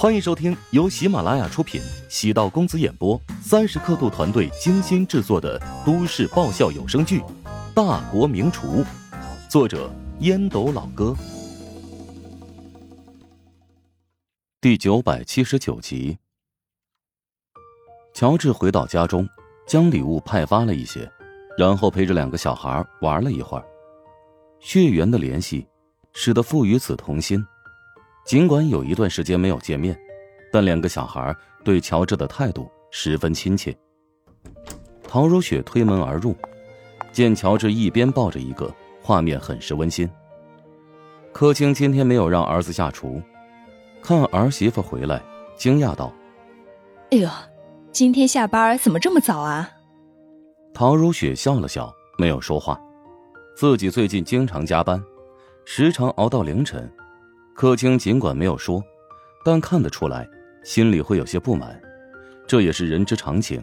[0.00, 7.20] 欢迎收听由喜马拉雅出品、喜道公子演播、三十刻度团队精心制作的都市爆笑有声剧
[7.74, 8.82] 《大国名厨》，
[9.46, 11.14] 作者烟斗老哥，
[14.58, 16.16] 第九百七十九集。
[18.14, 19.28] 乔治回到家中，
[19.66, 21.06] 将礼物派发了一些，
[21.58, 23.64] 然后陪着两个小孩玩了一会儿。
[24.60, 25.66] 血缘的联系，
[26.14, 27.44] 使得父与子同心。
[28.24, 29.98] 尽管有一段时间没有见面，
[30.52, 33.76] 但两个小孩对乔治的态度十分亲切。
[35.02, 36.36] 陶如雪推门而入，
[37.12, 38.72] 见乔治一边抱着一个，
[39.02, 40.08] 画面很是温馨。
[41.32, 43.20] 柯青今天没有让儿子下厨，
[44.00, 45.20] 看儿媳妇回来，
[45.56, 46.12] 惊讶道
[47.10, 47.28] ：“哎呦，
[47.90, 49.68] 今天下班怎么这么早啊？”
[50.72, 52.80] 陶如雪笑了笑，没有说话。
[53.56, 55.02] 自己最近经常加班，
[55.64, 56.90] 时常熬到凌晨。
[57.54, 58.82] 柯青尽管没有说，
[59.44, 60.26] 但看得出来，
[60.64, 61.78] 心里会有些不满，
[62.46, 63.62] 这也是人之常情。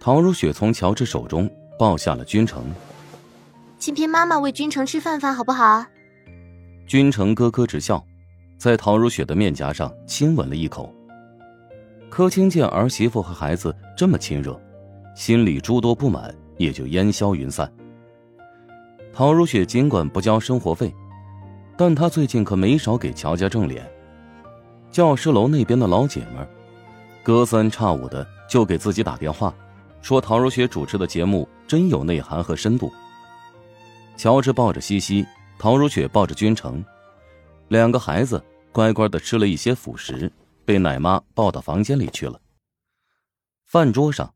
[0.00, 2.64] 陶如雪从乔治手中抱下了君城。
[3.78, 5.84] 今天妈妈喂君城吃饭饭好不好？
[6.86, 8.04] 君城咯咯直笑，
[8.58, 10.94] 在陶如雪的面颊上亲吻了一口。
[12.10, 14.60] 柯青见儿媳妇和孩子这么亲热，
[15.16, 17.68] 心里诸多不满也就烟消云散。
[19.12, 20.94] 陶如雪尽管不交生活费。
[21.76, 23.90] 但他最近可没少给乔家挣脸。
[24.90, 26.48] 教师楼那边的老姐们，
[27.22, 29.52] 隔三差五的就给自己打电话，
[30.00, 32.92] 说陶如雪主持的节目真有内涵和深度。
[34.16, 35.26] 乔治抱着西西，
[35.58, 36.84] 陶如雪抱着君成，
[37.66, 40.30] 两个孩子乖乖的吃了一些辅食，
[40.64, 42.40] 被奶妈抱到房间里去了。
[43.66, 44.32] 饭桌上，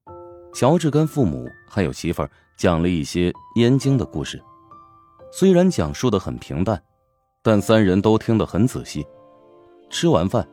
[0.52, 4.42] 乔治跟父母还有媳妇儿讲了一些燕京的故事，
[5.30, 6.82] 虽然讲述的很平淡。
[7.48, 9.06] 但三人都听得很仔细。
[9.88, 10.46] 吃完饭，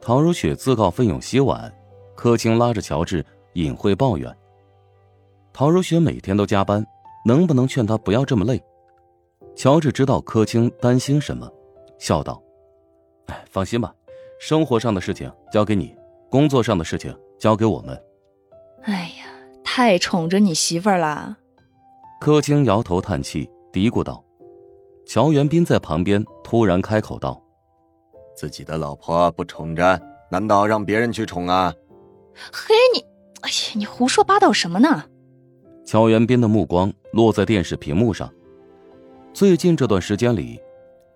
[0.00, 1.72] 陶如雪自告奋勇洗碗，
[2.16, 4.36] 柯青拉着乔治隐晦抱怨
[5.54, 6.84] ：“陶如雪每天都加班，
[7.24, 8.60] 能不能劝她不要这么累？”
[9.54, 11.48] 乔治知道柯青担心什么，
[12.00, 12.42] 笑道
[13.30, 13.94] ：“哎，放心吧，
[14.40, 15.96] 生活上的事情交给你，
[16.28, 17.96] 工作上的事情交给我们。”
[18.82, 19.26] 哎呀，
[19.62, 21.38] 太宠着你媳妇儿了。
[22.20, 24.24] 柯青摇头叹气，嘀咕道。
[25.08, 27.42] 乔元斌在旁边突然开口道
[28.36, 29.98] ：“自己的老婆不宠着，
[30.30, 31.72] 难道让别人去宠啊？”
[32.52, 33.00] 嘿，你，
[33.40, 35.02] 哎呀，你胡说八道什么呢？
[35.86, 38.30] 乔元斌的目光落在电视屏幕上。
[39.32, 40.60] 最近这段时间里，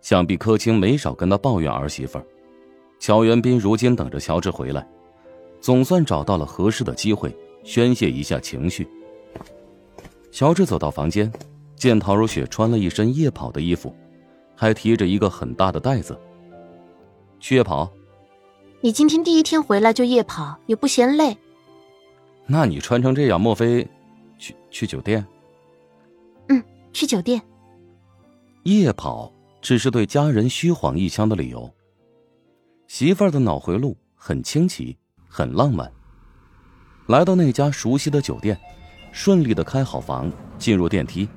[0.01, 2.25] 想必柯青没少跟他抱怨儿媳妇儿。
[2.99, 4.89] 乔元斌如今等着乔治回来，
[5.61, 8.89] 总算找到了合适的机会宣泄一下情绪。
[10.31, 11.31] 乔治走到房间。
[11.83, 13.93] 见陶如雪穿了一身夜跑的衣服，
[14.55, 16.17] 还提着一个很大的袋子。
[17.41, 17.91] 去夜跑？
[18.81, 21.37] 你今天第一天回来就夜跑，也不嫌累？
[22.47, 23.85] 那你穿成这样，莫非
[24.39, 25.27] 去去酒店？
[26.51, 27.43] 嗯，去酒店。
[28.63, 31.69] 夜跑只是对家人虚晃一枪的理由。
[32.87, 35.91] 媳妇儿的脑回路很清奇，很浪漫。
[37.09, 38.57] 来到那家熟悉的酒店，
[39.11, 41.29] 顺利的开好房，进入电梯。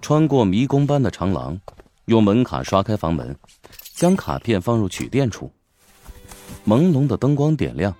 [0.00, 1.58] 穿过迷宫般的长廊，
[2.06, 3.36] 用门卡刷开房门，
[3.94, 5.50] 将卡片放入取电处。
[6.66, 7.94] 朦胧的灯光点亮，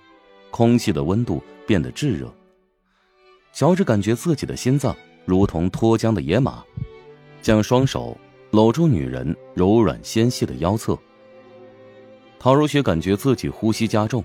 [0.49, 2.33] 空气的温度变得炙热。
[3.53, 4.95] 乔治感觉自己的心脏
[5.25, 6.63] 如同脱缰的野马，
[7.41, 8.17] 将双手
[8.49, 10.97] 搂住女人柔软纤细的腰侧。
[12.39, 14.23] 陶如雪感觉自己呼吸加重，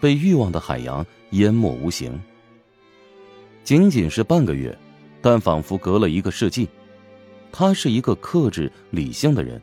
[0.00, 2.18] 被欲望的海洋淹没无形。
[3.64, 4.76] 仅仅是半个月，
[5.20, 6.68] 但仿佛隔了一个世纪。
[7.50, 9.60] 他是一个克制理性的人，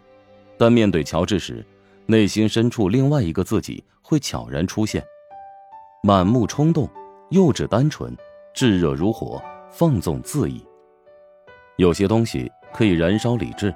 [0.57, 1.63] 但面对乔治时，
[2.05, 5.03] 内心深处另外一个自己会悄然出现，
[6.01, 6.89] 满目冲动，
[7.29, 8.15] 幼稚单纯，
[8.53, 10.65] 炙热如火，放纵恣意。
[11.77, 13.73] 有些东西可以燃烧理智，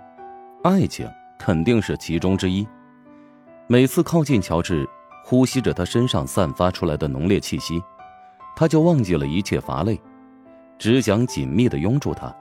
[0.63, 1.07] 爱情
[1.37, 2.67] 肯定是其中之一。
[3.67, 4.87] 每次靠近乔治，
[5.23, 7.81] 呼吸着他身上散发出来的浓烈气息，
[8.55, 9.99] 他就忘记了一切乏累，
[10.79, 12.35] 只想紧密的拥住他，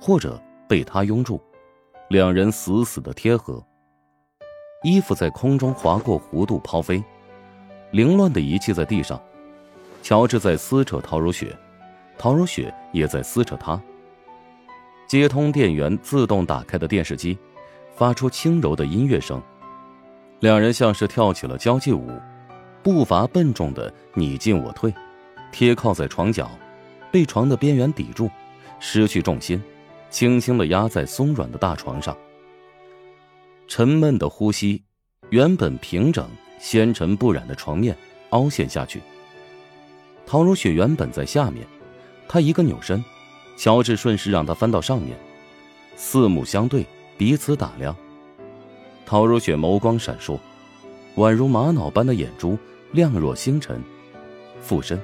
[0.00, 0.42] 或者。
[0.68, 1.40] 被他拥住，
[2.08, 3.64] 两人死死的贴合。
[4.82, 7.02] 衣服在空中划过弧度抛飞，
[7.90, 9.20] 凌乱的遗弃在地上。
[10.02, 11.56] 乔治在撕扯陶如雪，
[12.18, 13.80] 陶如雪也在撕扯他。
[15.06, 17.38] 接通电源自动打开的电视机，
[17.94, 19.42] 发出轻柔的音乐声。
[20.40, 22.10] 两人像是跳起了交际舞，
[22.82, 24.92] 步伐笨重的你进我退，
[25.50, 26.50] 贴靠在床角，
[27.10, 28.30] 被床的边缘抵住，
[28.80, 29.62] 失去重心。
[30.14, 32.16] 轻轻的压在松软的大床上，
[33.66, 34.80] 沉闷的呼吸，
[35.30, 36.30] 原本平整
[36.60, 37.96] 纤尘不染的床面
[38.30, 39.02] 凹陷下去。
[40.24, 41.66] 陶如雪原本在下面，
[42.28, 43.04] 她一个扭身，
[43.56, 45.18] 乔治顺势让她翻到上面，
[45.96, 46.86] 四目相对，
[47.18, 47.92] 彼此打量。
[49.04, 50.38] 陶如雪眸光闪烁，
[51.16, 52.56] 宛如玛瑙般的眼珠
[52.92, 53.82] 亮若星辰，
[54.60, 54.96] 附身，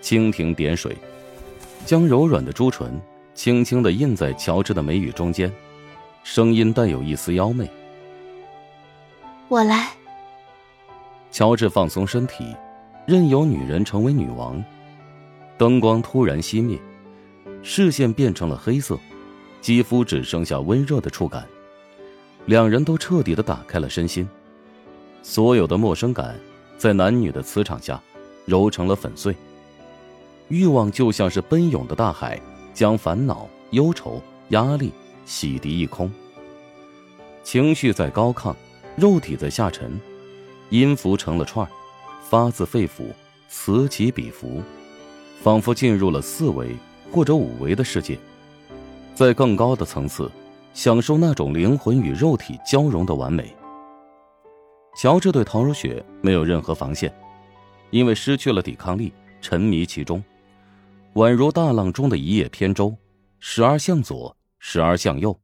[0.00, 0.96] 蜻蜓点水，
[1.84, 2.98] 将柔软的朱唇
[3.36, 5.52] 轻轻的印在乔治的眉宇中间，
[6.24, 7.70] 声音带有一丝妖媚
[9.46, 9.90] ：“我来。”
[11.30, 12.56] 乔治放松身体。
[13.06, 14.60] 任由女人成为女王。
[15.56, 16.76] 灯光突然熄灭，
[17.62, 18.98] 视线变成了黑色，
[19.60, 21.46] 肌肤只剩下温热的触感。
[22.46, 24.28] 两人都彻底的打开了身心，
[25.22, 26.36] 所有的陌生感
[26.76, 28.02] 在男女的磁场下
[28.44, 29.36] 揉成了粉碎。
[30.48, 32.40] 欲望就像是奔涌的大海，
[32.76, 34.92] 将烦恼、忧愁、压力
[35.24, 36.12] 洗涤一空。
[37.42, 38.54] 情绪在高亢，
[38.96, 39.98] 肉体在下沉，
[40.68, 41.72] 音符成了串儿。
[42.28, 43.04] 发自肺腑，
[43.48, 44.60] 此起彼伏，
[45.40, 46.74] 仿佛进入了四维
[47.10, 48.18] 或者五维的世界，
[49.14, 50.30] 在更高的层次，
[50.74, 53.56] 享受那种灵魂与肉体交融的完美。
[54.98, 57.14] 乔治对陶如雪没有任何防线，
[57.90, 60.22] 因为失去了抵抗力，沉迷其中，
[61.16, 62.94] 宛如大浪中的一叶扁舟，
[63.38, 65.34] 时而向左，时而向右。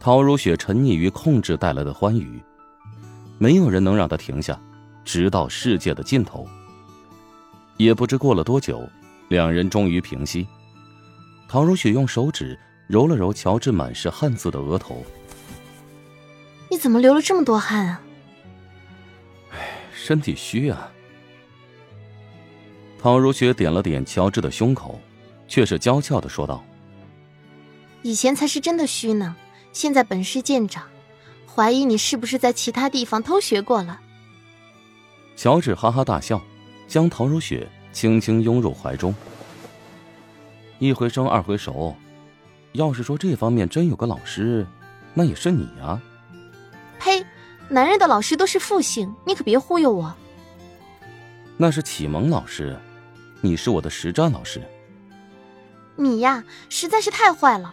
[0.00, 2.40] 陶如雪沉溺于控制带来的欢愉，
[3.36, 4.58] 没有人能让她停下。
[5.04, 6.48] 直到世界的尽头。
[7.76, 8.88] 也不知过了多久，
[9.28, 10.46] 两人终于平息。
[11.46, 12.58] 陶如雪用手指
[12.88, 15.04] 揉了揉乔治满是汗渍的额头。
[16.70, 18.00] 你怎么流了这么多汗啊？
[19.50, 20.90] 唉，身体虚啊。
[23.06, 25.00] 陶如雪点了点乔治的胸口，
[25.46, 26.64] 却是娇俏的说道
[28.02, 29.36] ：“以前才是真的虚呢，
[29.72, 30.82] 现在本事见长，
[31.46, 34.00] 怀疑你是不是在其他地方偷学过了。”
[35.36, 36.42] 乔治哈哈大笑，
[36.88, 39.14] 将陶如雪轻轻拥入怀中。
[40.80, 41.94] 一回生二回熟，
[42.72, 44.66] 要是说这方面真有个老师，
[45.14, 46.02] 那也是你呀。
[46.98, 47.24] 呸！
[47.68, 50.12] 男人的老师都是父姓，你可别忽悠我。
[51.56, 52.76] 那是启蒙老师，
[53.46, 54.60] 你是我的实战老师。
[55.94, 57.72] 你呀，实在是太坏了。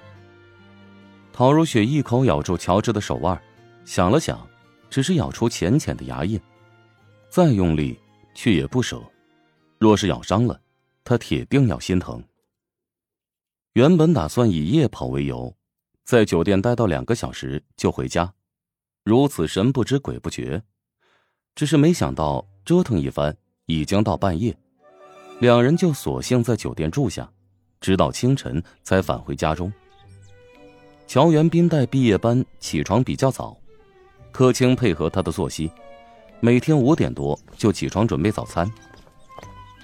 [1.34, 3.42] 陶如雪一口咬住乔治的手腕，
[3.84, 4.48] 想了想，
[4.88, 6.40] 只是咬出浅浅的牙印。
[7.28, 8.00] 再用力，
[8.36, 9.02] 却也不舍。
[9.80, 10.62] 若是咬伤了，
[11.04, 12.24] 他铁定要心疼。
[13.74, 15.56] 原本打算以夜跑为由，
[16.06, 18.32] 在酒店待到两个小时就回家，
[19.04, 20.62] 如此神不知鬼不觉。
[21.56, 23.36] 只是没想到折腾一番，
[23.66, 24.56] 已经到半夜，
[25.44, 27.30] 两人就索性在酒店住下，
[27.82, 29.70] 直到清晨才返回家中。
[31.06, 33.58] 乔元斌带毕业班起床比较早，
[34.32, 35.70] 柯青配合他的作息。
[36.40, 38.72] 每天五点多就起床准备早餐。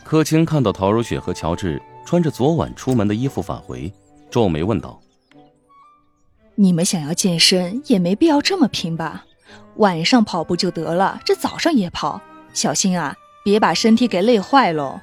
[0.06, 3.92] 柯青看到陶如雪和乔治穿着昨晚出门的衣服返回，
[4.32, 4.98] 皱眉问道
[6.56, 9.26] ：“你们想要健身也没必要这么拼吧？
[9.76, 12.22] 晚上跑步就得了，这早上也跑，
[12.54, 13.14] 小心啊，
[13.44, 15.02] 别把身体给累坏喽。”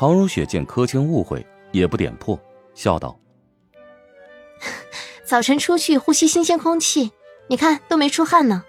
[0.00, 2.40] 陶如雪见柯青误会，也不点破，
[2.72, 3.14] 笑道
[5.26, 7.10] ：“早晨出去呼吸新鲜空气，
[7.48, 8.64] 你看都没出汗呢。”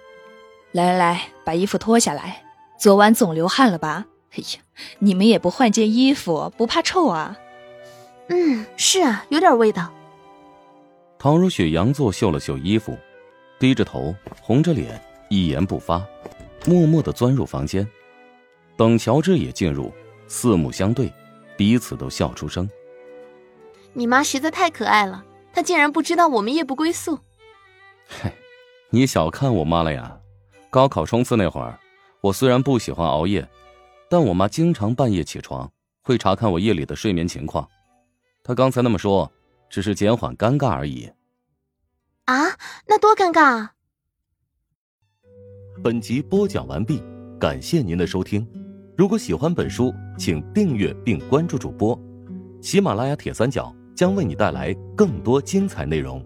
[0.74, 2.44] 来来来，把衣服脱下来。
[2.78, 4.06] 昨晚总流汗了吧？
[4.32, 4.60] 哎呀，
[5.00, 7.40] 你们也不换件衣服，不怕臭啊？
[8.28, 9.90] 嗯，是啊，有点味道。
[11.18, 12.98] 唐如雪佯作嗅了嗅衣服，
[13.58, 16.06] 低着头，红着脸，一言不发，
[16.66, 17.88] 默默的钻入房间。
[18.76, 19.94] 等乔治也进入，
[20.28, 21.10] 四目相对，
[21.58, 22.70] 彼此都笑出声。
[23.94, 27.20] 你妈实在太可爱了，她竟然不知道我们夜不归宿。
[28.08, 28.34] 嗨，
[28.90, 30.18] 你小看我妈了呀。
[30.70, 31.78] 高考冲刺那会儿，
[32.22, 33.48] 我虽然不喜欢熬夜，
[34.10, 35.70] 但我妈经常半夜起床，
[36.02, 37.68] 会查看我夜里的睡眠情况。
[38.44, 39.30] 她刚才那么说，
[39.70, 41.12] 只是减缓尴尬而已。
[42.26, 43.74] 啊，那多尴尬啊！
[45.84, 47.04] 本集播讲完毕，
[47.38, 48.48] 感谢您的收听。
[48.98, 52.00] 如果喜欢本书，请订阅并关注主播。
[52.62, 56.24] 喜马拉雅铁三角将为你带来更多精彩内容。